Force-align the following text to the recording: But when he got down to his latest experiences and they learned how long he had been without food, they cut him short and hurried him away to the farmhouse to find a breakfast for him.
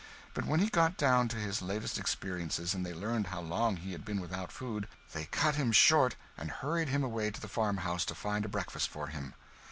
But 0.33 0.47
when 0.47 0.61
he 0.61 0.67
got 0.67 0.97
down 0.97 1.27
to 1.27 1.35
his 1.35 1.61
latest 1.61 1.99
experiences 1.99 2.73
and 2.73 2.83
they 2.83 2.91
learned 2.95 3.27
how 3.27 3.39
long 3.39 3.75
he 3.77 3.91
had 3.91 4.03
been 4.03 4.19
without 4.19 4.51
food, 4.51 4.87
they 5.13 5.25
cut 5.25 5.53
him 5.57 5.71
short 5.71 6.15
and 6.39 6.49
hurried 6.49 6.89
him 6.89 7.03
away 7.03 7.29
to 7.29 7.39
the 7.39 7.47
farmhouse 7.47 8.03
to 8.05 8.15
find 8.15 8.43
a 8.43 8.49
breakfast 8.49 8.89
for 8.89 9.09
him. 9.09 9.35